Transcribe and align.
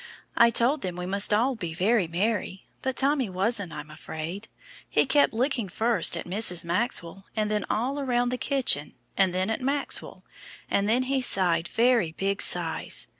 I 0.35 0.49
told 0.49 0.81
them 0.81 0.95
we 0.95 1.05
must 1.05 1.31
all 1.31 1.53
be 1.53 1.75
very 1.75 2.07
merry, 2.07 2.65
but 2.81 2.95
Tommy 2.95 3.29
wasn't, 3.29 3.71
I'm 3.71 3.91
afraid. 3.91 4.47
He 4.89 5.05
kept 5.05 5.31
looking 5.31 5.69
first 5.69 6.17
at 6.17 6.25
Mrs. 6.25 6.65
Maxwell 6.65 7.27
and 7.35 7.51
then 7.51 7.65
all 7.69 8.03
round 8.03 8.31
the 8.31 8.37
kitchen, 8.39 8.95
and 9.15 9.31
then 9.31 9.51
at 9.51 9.61
Maxwell, 9.61 10.25
and 10.71 10.89
then 10.89 11.03
he 11.03 11.21
sighed 11.21 11.67
very 11.67 12.13
big 12.13 12.41
sighs. 12.41 13.05